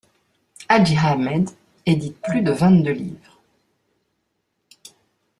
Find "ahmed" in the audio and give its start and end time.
0.97-1.51